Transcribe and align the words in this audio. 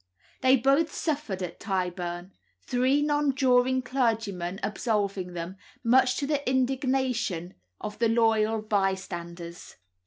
They 0.41 0.55
both 0.57 0.91
suffered 0.91 1.43
at 1.43 1.59
Tyburn, 1.59 2.31
three 2.65 3.03
nonjuring 3.03 3.83
clergymen 3.83 4.59
absolving 4.63 5.33
them, 5.33 5.57
much 5.83 6.17
to 6.17 6.25
the 6.25 6.41
indignation 6.49 7.53
of 7.79 7.99
the 7.99 8.09
loyal 8.09 8.63
bystanders. 8.63 9.75